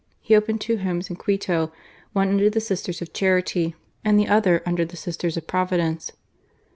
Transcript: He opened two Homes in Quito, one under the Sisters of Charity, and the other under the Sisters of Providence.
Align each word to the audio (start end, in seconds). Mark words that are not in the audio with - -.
He 0.19 0.35
opened 0.35 0.59
two 0.61 0.77
Homes 0.79 1.11
in 1.11 1.15
Quito, 1.15 1.71
one 2.11 2.29
under 2.29 2.49
the 2.49 2.59
Sisters 2.59 3.03
of 3.03 3.13
Charity, 3.13 3.75
and 4.03 4.17
the 4.17 4.27
other 4.27 4.63
under 4.65 4.83
the 4.83 4.97
Sisters 4.97 5.37
of 5.37 5.45
Providence. 5.45 6.11